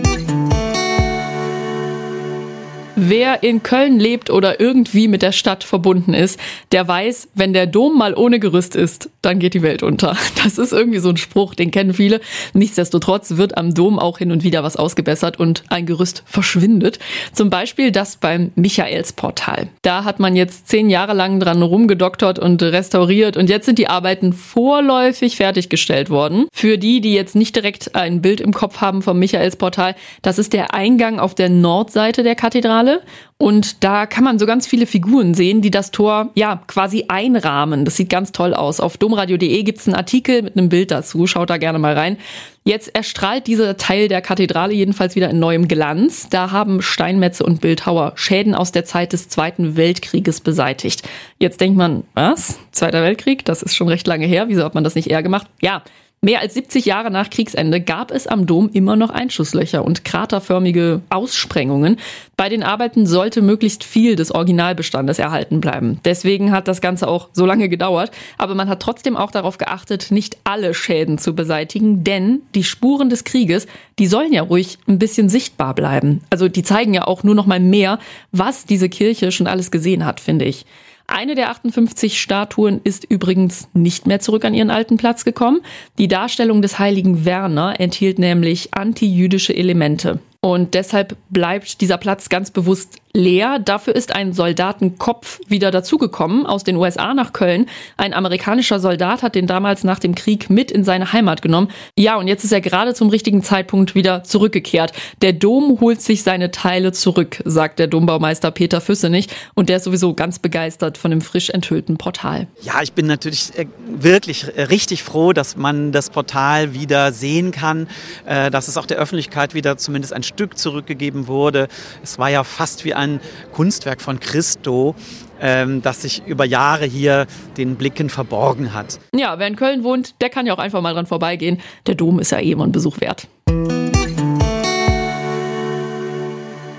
Wer 3.01 3.43
in 3.43 3.63
Köln 3.63 3.97
lebt 3.97 4.29
oder 4.29 4.59
irgendwie 4.59 5.07
mit 5.07 5.21
der 5.21 5.31
Stadt 5.31 5.63
verbunden 5.63 6.13
ist, 6.13 6.37
der 6.73 6.85
weiß, 6.85 7.29
wenn 7.33 7.53
der 7.53 7.65
Dom 7.65 7.97
mal 7.97 8.13
ohne 8.13 8.39
Gerüst 8.41 8.75
ist, 8.75 9.09
dann 9.21 9.39
geht 9.39 9.53
die 9.53 9.61
Welt 9.61 9.83
unter. 9.83 10.17
Das 10.43 10.57
ist 10.57 10.71
irgendwie 10.71 10.99
so 10.99 11.09
ein 11.09 11.17
Spruch, 11.17 11.53
den 11.53 11.69
kennen 11.69 11.93
viele. 11.93 12.21
Nichtsdestotrotz 12.53 13.37
wird 13.37 13.57
am 13.57 13.73
Dom 13.73 13.99
auch 13.99 14.17
hin 14.17 14.31
und 14.31 14.43
wieder 14.43 14.63
was 14.63 14.77
ausgebessert 14.77 15.37
und 15.37 15.63
ein 15.69 15.85
Gerüst 15.85 16.23
verschwindet. 16.25 16.97
Zum 17.33 17.49
Beispiel 17.49 17.91
das 17.91 18.17
beim 18.17 18.51
Michaelsportal. 18.55 19.67
Da 19.81 20.05
hat 20.05 20.19
man 20.19 20.35
jetzt 20.35 20.69
zehn 20.69 20.89
Jahre 20.89 21.13
lang 21.13 21.39
dran 21.39 21.61
rumgedoktert 21.61 22.39
und 22.39 22.61
restauriert 22.63 23.37
und 23.37 23.49
jetzt 23.49 23.65
sind 23.65 23.79
die 23.79 23.89
Arbeiten 23.89 24.33
vorläufig 24.33 25.35
fertiggestellt 25.35 26.09
worden. 26.09 26.47
Für 26.51 26.77
die, 26.77 27.01
die 27.01 27.13
jetzt 27.13 27.35
nicht 27.35 27.55
direkt 27.55 27.95
ein 27.95 28.21
Bild 28.21 28.41
im 28.41 28.53
Kopf 28.53 28.81
haben 28.81 29.01
vom 29.01 29.19
Michaelsportal, 29.19 29.95
das 30.21 30.39
ist 30.39 30.53
der 30.53 30.73
Eingang 30.73 31.19
auf 31.19 31.35
der 31.35 31.49
Nordseite 31.49 32.23
der 32.23 32.35
Kathedrale. 32.35 32.88
Finale. 32.89 33.01
Und 33.41 33.85
da 33.85 34.05
kann 34.05 34.25
man 34.25 34.37
so 34.37 34.45
ganz 34.45 34.67
viele 34.67 34.85
Figuren 34.85 35.33
sehen, 35.33 35.61
die 35.61 35.71
das 35.71 35.91
Tor 35.91 36.29
ja 36.35 36.61
quasi 36.67 37.05
einrahmen. 37.07 37.85
Das 37.85 37.95
sieht 37.95 38.09
ganz 38.09 38.33
toll 38.33 38.53
aus. 38.53 38.81
Auf 38.81 38.97
domradio.de 38.97 39.63
gibt 39.63 39.79
es 39.79 39.87
einen 39.87 39.95
Artikel 39.95 40.41
mit 40.41 40.57
einem 40.57 40.67
Bild 40.67 40.91
dazu. 40.91 41.25
Schaut 41.25 41.49
da 41.49 41.55
gerne 41.55 41.79
mal 41.79 41.93
rein. 41.93 42.17
Jetzt 42.65 42.93
erstrahlt 42.93 43.47
dieser 43.47 43.77
Teil 43.77 44.09
der 44.09 44.21
Kathedrale 44.21 44.73
jedenfalls 44.73 45.15
wieder 45.15 45.29
in 45.29 45.39
neuem 45.39 45.69
Glanz. 45.69 46.27
Da 46.29 46.51
haben 46.51 46.81
Steinmetze 46.81 47.45
und 47.45 47.61
Bildhauer 47.61 48.11
Schäden 48.15 48.53
aus 48.53 48.73
der 48.73 48.83
Zeit 48.83 49.13
des 49.13 49.29
Zweiten 49.29 49.77
Weltkrieges 49.77 50.41
beseitigt. 50.41 51.07
Jetzt 51.37 51.61
denkt 51.61 51.77
man, 51.77 52.03
was? 52.15 52.59
Zweiter 52.73 53.01
Weltkrieg? 53.01 53.45
Das 53.45 53.63
ist 53.63 53.73
schon 53.73 53.87
recht 53.87 54.05
lange 54.05 54.25
her. 54.25 54.49
Wieso 54.49 54.65
hat 54.65 54.75
man 54.75 54.83
das 54.83 54.95
nicht 54.95 55.09
eher 55.09 55.23
gemacht? 55.23 55.47
Ja, 55.61 55.81
Mehr 56.21 56.41
als 56.41 56.53
70 56.53 56.83
Jahre 56.83 57.11
nach 57.11 57.29
Kriegsende 57.29 57.79
gab 57.79 58.11
es 58.11 58.27
am 58.27 58.45
Dom 58.45 58.69
immer 58.73 58.97
noch 58.97 59.09
Einschusslöcher 59.09 59.85
und 59.85 60.03
kraterförmige 60.03 60.99
Aussprengungen. 61.09 61.95
Bei 62.35 62.49
den 62.49 62.61
Arbeiten 62.61 63.07
sollte 63.07 63.41
möglichst 63.41 63.85
viel 63.85 64.17
des 64.17 64.31
Originalbestandes 64.31 65.17
erhalten 65.17 65.61
bleiben. 65.61 66.01
Deswegen 66.03 66.51
hat 66.51 66.67
das 66.67 66.81
Ganze 66.81 67.07
auch 67.07 67.29
so 67.31 67.45
lange 67.45 67.69
gedauert. 67.69 68.11
Aber 68.37 68.53
man 68.53 68.67
hat 68.67 68.81
trotzdem 68.81 69.15
auch 69.15 69.31
darauf 69.31 69.57
geachtet, 69.57 70.11
nicht 70.11 70.37
alle 70.43 70.73
Schäden 70.73 71.19
zu 71.19 71.35
beseitigen, 71.35 72.03
denn 72.03 72.41
die 72.53 72.65
Spuren 72.65 73.09
des 73.09 73.23
Krieges, 73.23 73.65
die 73.97 74.07
sollen 74.07 74.33
ja 74.33 74.41
ruhig 74.41 74.77
ein 74.89 74.99
bisschen 74.99 75.29
sichtbar 75.29 75.73
bleiben. 75.73 76.19
Also 76.29 76.49
die 76.49 76.63
zeigen 76.63 76.93
ja 76.93 77.07
auch 77.07 77.23
nur 77.23 77.35
noch 77.35 77.45
mal 77.45 77.61
mehr, 77.61 77.97
was 78.33 78.65
diese 78.65 78.89
Kirche 78.89 79.31
schon 79.31 79.47
alles 79.47 79.71
gesehen 79.71 80.03
hat, 80.03 80.19
finde 80.19 80.43
ich. 80.43 80.65
Eine 81.11 81.33
der 81.33 81.49
58 81.49 82.21
Statuen 82.21 82.81
ist 82.83 83.03
übrigens 83.03 83.67
nicht 83.73 84.05
mehr 84.05 84.19
zurück 84.19 84.45
an 84.45 84.53
ihren 84.53 84.69
alten 84.69 84.97
Platz 84.97 85.25
gekommen. 85.25 85.61
Die 85.97 86.07
Darstellung 86.07 86.61
des 86.61 86.77
heiligen 86.77 87.25
Werner 87.25 87.79
enthielt 87.79 88.19
nämlich 88.19 88.75
antijüdische 88.75 89.55
Elemente. 89.55 90.19
Und 90.41 90.75
deshalb 90.75 91.17
bleibt 91.29 91.81
dieser 91.81 91.97
Platz 91.97 92.29
ganz 92.29 92.51
bewusst 92.51 92.97
leer. 93.13 93.59
Dafür 93.59 93.95
ist 93.95 94.15
ein 94.15 94.33
Soldatenkopf 94.33 95.39
wieder 95.47 95.71
dazugekommen 95.71 96.45
aus 96.45 96.63
den 96.63 96.75
USA 96.75 97.13
nach 97.13 97.33
Köln. 97.33 97.65
Ein 97.97 98.13
amerikanischer 98.13 98.79
Soldat 98.79 99.23
hat 99.23 99.35
den 99.35 99.47
damals 99.47 99.83
nach 99.83 99.99
dem 99.99 100.15
Krieg 100.15 100.49
mit 100.49 100.71
in 100.71 100.83
seine 100.83 101.11
Heimat 101.11 101.41
genommen. 101.41 101.69
Ja, 101.97 102.17
und 102.17 102.27
jetzt 102.27 102.43
ist 102.43 102.51
er 102.51 102.61
gerade 102.61 102.93
zum 102.93 103.09
richtigen 103.09 103.41
Zeitpunkt 103.41 103.95
wieder 103.95 104.23
zurückgekehrt. 104.23 104.93
Der 105.21 105.33
Dom 105.33 105.79
holt 105.81 106.01
sich 106.01 106.23
seine 106.23 106.51
Teile 106.51 106.91
zurück, 106.91 107.41
sagt 107.45 107.79
der 107.79 107.87
Dombaumeister 107.87 108.51
Peter 108.51 108.81
Füssenich. 108.81 109.27
Und 109.55 109.69
der 109.69 109.77
ist 109.77 109.85
sowieso 109.85 110.13
ganz 110.13 110.39
begeistert 110.39 110.97
von 110.97 111.11
dem 111.11 111.21
frisch 111.21 111.49
enthüllten 111.49 111.97
Portal. 111.97 112.47
Ja, 112.61 112.81
ich 112.81 112.93
bin 112.93 113.07
natürlich 113.07 113.57
äh, 113.57 113.65
wirklich 113.87 114.45
äh, 114.55 114.63
richtig 114.63 115.03
froh, 115.03 115.33
dass 115.33 115.55
man 115.55 115.91
das 115.91 116.09
Portal 116.09 116.73
wieder 116.73 117.11
sehen 117.11 117.51
kann, 117.51 117.87
äh, 118.25 118.51
dass 118.51 118.67
es 118.67 118.77
auch 118.77 118.85
der 118.85 118.97
Öffentlichkeit 118.97 119.53
wieder 119.53 119.77
zumindest 119.77 120.13
ein 120.13 120.23
Stück 120.23 120.57
zurückgegeben 120.57 121.27
wurde. 121.27 121.67
Es 122.03 122.19
war 122.19 122.29
ja 122.29 122.43
fast 122.43 122.85
wie 122.85 122.93
ein 122.99 123.19
Kunstwerk 123.53 124.01
von 124.01 124.19
Christo, 124.19 124.95
ähm, 125.41 125.81
das 125.81 126.03
sich 126.03 126.23
über 126.27 126.45
Jahre 126.45 126.85
hier 126.85 127.25
den 127.57 127.75
Blicken 127.75 128.09
verborgen 128.09 128.73
hat. 128.73 128.99
Ja, 129.15 129.39
wer 129.39 129.47
in 129.47 129.55
Köln 129.55 129.83
wohnt, 129.83 130.21
der 130.21 130.29
kann 130.29 130.45
ja 130.45 130.53
auch 130.53 130.59
einfach 130.59 130.81
mal 130.81 130.93
dran 130.93 131.05
vorbeigehen. 131.05 131.59
Der 131.87 131.95
Dom 131.95 132.19
ist 132.19 132.31
ja 132.31 132.39
eh 132.39 132.51
immer 132.51 132.65
ein 132.65 132.71
Besuch 132.71 132.99
wert. 133.01 133.27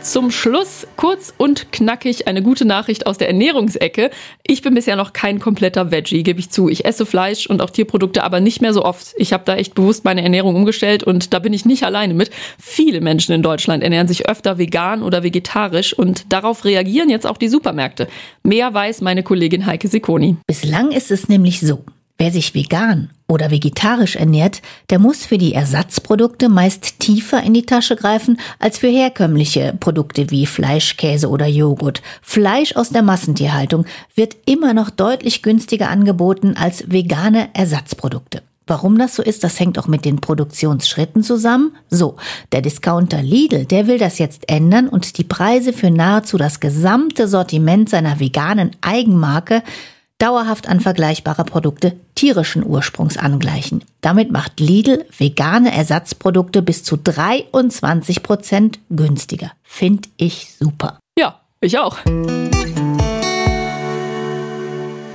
Zum 0.02 0.30
Schluss 0.30 0.86
kurz 0.96 1.32
und 1.36 1.72
knackig 1.72 2.26
eine 2.26 2.42
gute 2.42 2.64
Nachricht 2.64 3.06
aus 3.06 3.18
der 3.18 3.28
Ernährungsecke. 3.28 4.10
Ich 4.46 4.62
bin 4.62 4.74
bisher 4.74 4.96
noch 4.96 5.12
kein 5.12 5.38
kompletter 5.38 5.90
Veggie, 5.90 6.22
gebe 6.22 6.40
ich 6.40 6.50
zu. 6.50 6.70
Ich 6.70 6.86
esse 6.86 7.04
Fleisch 7.04 7.46
und 7.46 7.60
auch 7.60 7.68
Tierprodukte, 7.68 8.24
aber 8.24 8.40
nicht 8.40 8.62
mehr 8.62 8.72
so 8.72 8.84
oft. 8.84 9.14
Ich 9.18 9.34
habe 9.34 9.44
da 9.44 9.56
echt 9.56 9.74
bewusst 9.74 10.04
meine 10.04 10.22
Ernährung 10.22 10.56
umgestellt 10.56 11.04
und 11.04 11.34
da 11.34 11.38
bin 11.38 11.52
ich 11.52 11.66
nicht 11.66 11.84
alleine 11.84 12.14
mit. 12.14 12.30
Viele 12.58 13.02
Menschen 13.02 13.34
in 13.34 13.42
Deutschland 13.42 13.82
ernähren 13.82 14.08
sich 14.08 14.28
öfter 14.28 14.56
vegan 14.56 15.02
oder 15.02 15.22
vegetarisch 15.22 15.92
und 15.92 16.32
darauf 16.32 16.64
reagieren 16.64 17.10
jetzt 17.10 17.26
auch 17.26 17.36
die 17.36 17.48
Supermärkte. 17.48 18.08
Mehr 18.42 18.72
weiß 18.72 19.02
meine 19.02 19.22
Kollegin 19.22 19.66
Heike 19.66 19.88
Sikoni. 19.88 20.36
Bislang 20.46 20.92
ist 20.92 21.10
es 21.10 21.28
nämlich 21.28 21.60
so. 21.60 21.84
Wer 22.16 22.30
sich 22.30 22.54
vegan 22.54 23.10
oder 23.30 23.50
vegetarisch 23.50 24.16
ernährt, 24.16 24.60
der 24.90 24.98
muss 24.98 25.24
für 25.24 25.38
die 25.38 25.54
Ersatzprodukte 25.54 26.48
meist 26.48 26.98
tiefer 26.98 27.42
in 27.42 27.54
die 27.54 27.64
Tasche 27.64 27.96
greifen 27.96 28.38
als 28.58 28.78
für 28.78 28.88
herkömmliche 28.88 29.74
Produkte 29.78 30.30
wie 30.30 30.46
Fleisch, 30.46 30.96
Käse 30.96 31.28
oder 31.28 31.46
Joghurt. 31.46 32.02
Fleisch 32.20 32.76
aus 32.76 32.90
der 32.90 33.02
Massentierhaltung 33.02 33.86
wird 34.14 34.36
immer 34.46 34.74
noch 34.74 34.90
deutlich 34.90 35.42
günstiger 35.42 35.88
angeboten 35.88 36.56
als 36.56 36.90
vegane 36.90 37.48
Ersatzprodukte. 37.54 38.42
Warum 38.66 38.98
das 38.98 39.16
so 39.16 39.22
ist, 39.24 39.42
das 39.42 39.58
hängt 39.58 39.80
auch 39.80 39.88
mit 39.88 40.04
den 40.04 40.20
Produktionsschritten 40.20 41.24
zusammen. 41.24 41.72
So, 41.88 42.14
der 42.52 42.62
Discounter 42.62 43.20
Lidl, 43.20 43.64
der 43.64 43.88
will 43.88 43.98
das 43.98 44.18
jetzt 44.18 44.48
ändern 44.48 44.88
und 44.88 45.18
die 45.18 45.24
Preise 45.24 45.72
für 45.72 45.90
nahezu 45.90 46.36
das 46.38 46.60
gesamte 46.60 47.26
Sortiment 47.26 47.88
seiner 47.88 48.20
veganen 48.20 48.70
Eigenmarke 48.80 49.64
dauerhaft 50.20 50.68
an 50.68 50.80
vergleichbare 50.80 51.44
Produkte 51.44 51.96
tierischen 52.14 52.64
Ursprungs 52.64 53.16
angleichen. 53.16 53.84
Damit 54.00 54.30
macht 54.30 54.60
Lidl 54.60 55.04
vegane 55.16 55.72
Ersatzprodukte 55.72 56.62
bis 56.62 56.84
zu 56.84 56.96
23 56.96 58.22
Prozent 58.22 58.78
günstiger. 58.90 59.52
Find 59.62 60.08
ich 60.16 60.54
super. 60.58 60.98
Ja, 61.18 61.40
ich 61.60 61.78
auch. 61.78 61.98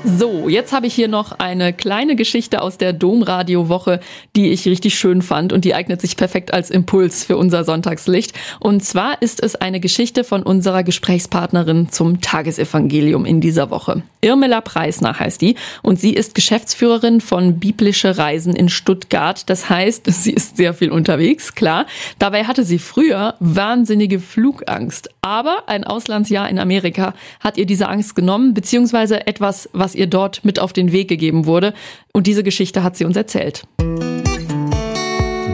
So, 0.08 0.50
jetzt 0.50 0.72
habe 0.72 0.86
ich 0.86 0.94
hier 0.94 1.08
noch 1.08 1.32
eine 1.40 1.74
kleine 1.74 2.16
Geschichte 2.16 2.62
aus 2.62 2.78
der 2.78 2.94
Domradio-Woche, 2.94 4.00
die 4.36 4.52
ich 4.52 4.68
richtig 4.68 5.00
schön 5.00 5.24
fand 5.24 5.52
und 5.52 5.66
die 5.66 5.74
eignet 5.74 6.00
sich 6.00 6.16
perfekt 6.16 6.54
als 6.54 6.70
Impuls 6.70 7.24
für 7.24 7.38
unser 7.38 7.64
Sonntagslicht. 7.64 8.34
Und 8.60 8.84
zwar 8.84 9.20
ist 9.24 9.42
es 9.42 9.56
eine 9.56 9.80
Geschichte 9.80 10.24
von 10.24 10.44
unserer 10.44 10.84
Gesprächspartnerin 10.84 11.90
zum 11.90 12.22
Tagesevangelium 12.22 13.26
in 13.26 13.42
dieser 13.42 13.72
Woche. 13.72 14.04
Irmela 14.22 14.62
Preisner 14.62 15.20
heißt 15.20 15.42
die 15.42 15.56
und 15.82 16.00
sie 16.00 16.14
ist 16.14 16.36
Geschäftsführerin 16.36 17.20
von 17.20 17.60
Biblische 17.60 18.18
Reisen 18.18 18.56
in 18.56 18.70
Stuttgart. 18.70 19.50
Das 19.50 19.70
heißt, 19.72 20.04
sie 20.08 20.34
ist 20.34 20.58
sehr 20.58 20.76
viel 20.76 20.92
unterwegs, 20.92 21.56
klar. 21.56 21.88
Dabei 22.20 22.44
hatte 22.44 22.64
sie 22.64 22.78
früher 22.78 23.36
wahnsinnige 23.40 24.20
Flugangst. 24.20 25.10
Aber 25.22 25.64
ein 25.66 25.84
Auslandsjahr 25.84 26.48
in 26.48 26.60
Amerika 26.60 27.16
hat 27.40 27.58
ihr 27.58 27.66
diese 27.66 27.90
Angst 27.90 28.16
genommen, 28.16 28.54
beziehungsweise 28.54 29.26
etwas, 29.26 29.68
was 29.74 29.95
ihr 29.96 30.08
dort 30.08 30.46
mit 30.46 30.60
auf 30.60 30.74
den 30.74 30.92
Weg 30.92 31.08
gegeben 31.08 31.46
wurde. 31.46 31.74
Und 32.14 32.28
diese 32.28 32.44
Geschichte 32.44 32.84
hat 32.84 32.96
sie 32.96 33.06
uns 33.06 33.16
erzählt. 33.16 33.64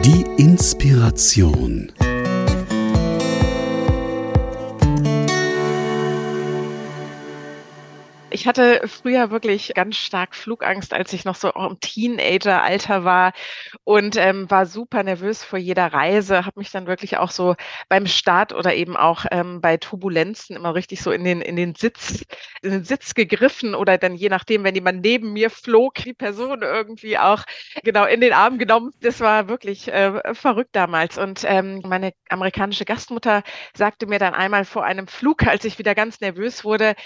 Die 0.04 0.24
Inspiration. 0.36 1.92
Ich 8.42 8.48
hatte 8.48 8.88
früher 8.88 9.30
wirklich 9.30 9.72
ganz 9.72 9.94
stark 9.94 10.34
Flugangst, 10.34 10.92
als 10.92 11.12
ich 11.12 11.24
noch 11.24 11.36
so 11.36 11.50
im 11.50 11.78
Teenager-Alter 11.78 13.04
war 13.04 13.34
und 13.84 14.16
ähm, 14.16 14.50
war 14.50 14.66
super 14.66 15.04
nervös 15.04 15.44
vor 15.44 15.60
jeder 15.60 15.92
Reise, 15.92 16.44
habe 16.44 16.58
mich 16.58 16.72
dann 16.72 16.88
wirklich 16.88 17.18
auch 17.18 17.30
so 17.30 17.54
beim 17.88 18.08
Start 18.08 18.52
oder 18.52 18.74
eben 18.74 18.96
auch 18.96 19.26
ähm, 19.30 19.60
bei 19.60 19.76
Turbulenzen 19.76 20.56
immer 20.56 20.74
richtig 20.74 21.02
so 21.02 21.12
in 21.12 21.22
den, 21.22 21.40
in 21.40 21.54
den 21.54 21.76
Sitz, 21.76 22.24
in 22.62 22.72
den 22.72 22.82
Sitz 22.82 23.14
gegriffen 23.14 23.76
oder 23.76 23.96
dann 23.96 24.16
je 24.16 24.28
nachdem, 24.28 24.64
wenn 24.64 24.74
jemand 24.74 25.02
neben 25.02 25.32
mir 25.32 25.48
flog, 25.48 25.94
die 25.94 26.12
Person 26.12 26.62
irgendwie 26.62 27.18
auch 27.18 27.44
genau 27.84 28.06
in 28.06 28.20
den 28.20 28.32
Arm 28.32 28.58
genommen. 28.58 28.90
Das 29.02 29.20
war 29.20 29.48
wirklich 29.48 29.86
äh, 29.86 30.34
verrückt 30.34 30.74
damals. 30.74 31.16
Und 31.16 31.44
ähm, 31.46 31.80
meine 31.84 32.12
amerikanische 32.28 32.86
Gastmutter 32.86 33.44
sagte 33.72 34.06
mir 34.06 34.18
dann 34.18 34.34
einmal 34.34 34.64
vor 34.64 34.84
einem 34.84 35.06
Flug, 35.06 35.46
als 35.46 35.64
ich 35.64 35.78
wieder 35.78 35.94
ganz 35.94 36.20
nervös 36.20 36.64
wurde, 36.64 36.96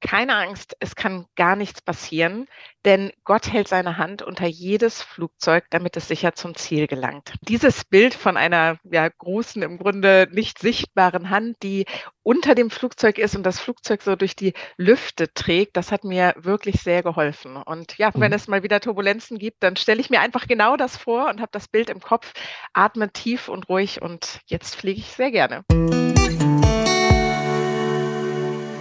keine 0.00 0.36
Angst, 0.36 0.76
es 0.80 0.94
kann 0.94 1.26
gar 1.36 1.56
nichts 1.56 1.82
passieren, 1.82 2.46
denn 2.84 3.12
Gott 3.24 3.52
hält 3.52 3.68
seine 3.68 3.98
Hand 3.98 4.22
unter 4.22 4.46
jedes 4.46 5.02
Flugzeug, 5.02 5.64
damit 5.70 5.96
es 5.96 6.08
sicher 6.08 6.34
zum 6.34 6.54
Ziel 6.54 6.86
gelangt. 6.86 7.34
Dieses 7.42 7.84
Bild 7.84 8.14
von 8.14 8.36
einer 8.36 8.78
ja, 8.84 9.08
großen, 9.08 9.62
im 9.62 9.78
Grunde 9.78 10.28
nicht 10.30 10.58
sichtbaren 10.58 11.30
Hand, 11.30 11.56
die 11.62 11.84
unter 12.22 12.54
dem 12.54 12.70
Flugzeug 12.70 13.18
ist 13.18 13.36
und 13.36 13.44
das 13.44 13.60
Flugzeug 13.60 14.02
so 14.02 14.16
durch 14.16 14.36
die 14.36 14.54
Lüfte 14.76 15.32
trägt, 15.32 15.76
das 15.76 15.92
hat 15.92 16.04
mir 16.04 16.34
wirklich 16.36 16.80
sehr 16.80 17.02
geholfen. 17.02 17.56
Und 17.56 17.98
ja, 17.98 18.10
wenn 18.14 18.30
mhm. 18.30 18.36
es 18.36 18.48
mal 18.48 18.62
wieder 18.62 18.80
Turbulenzen 18.80 19.38
gibt, 19.38 19.62
dann 19.62 19.76
stelle 19.76 20.00
ich 20.00 20.10
mir 20.10 20.20
einfach 20.20 20.46
genau 20.46 20.76
das 20.76 20.96
vor 20.96 21.28
und 21.28 21.40
habe 21.40 21.50
das 21.52 21.68
Bild 21.68 21.90
im 21.90 22.00
Kopf, 22.00 22.32
atme 22.72 23.12
tief 23.12 23.48
und 23.48 23.68
ruhig 23.68 24.00
und 24.00 24.40
jetzt 24.46 24.76
fliege 24.76 25.00
ich 25.00 25.12
sehr 25.12 25.30
gerne. 25.30 25.64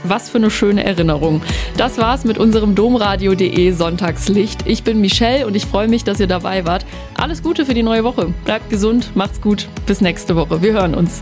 Was 0.09 0.27
für 0.29 0.39
eine 0.39 0.49
schöne 0.49 0.83
Erinnerung. 0.83 1.41
Das 1.77 1.99
war's 1.99 2.25
mit 2.25 2.39
unserem 2.39 2.73
Domradio.de 2.73 3.71
Sonntagslicht. 3.71 4.65
Ich 4.65 4.83
bin 4.83 4.99
Michelle 4.99 5.45
und 5.45 5.55
ich 5.55 5.67
freue 5.67 5.87
mich, 5.87 6.03
dass 6.03 6.19
ihr 6.19 6.25
dabei 6.25 6.65
wart. 6.65 6.83
Alles 7.15 7.43
Gute 7.43 7.63
für 7.63 7.75
die 7.75 7.83
neue 7.83 8.03
Woche. 8.03 8.33
Bleibt 8.43 8.71
gesund, 8.71 9.15
macht's 9.15 9.39
gut. 9.39 9.67
Bis 9.85 10.01
nächste 10.01 10.35
Woche. 10.35 10.63
Wir 10.63 10.73
hören 10.73 10.95
uns. 10.95 11.21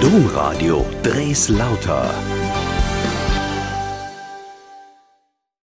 Domradio 0.00 0.86
Dres 1.02 1.50
Lauter 1.50 2.14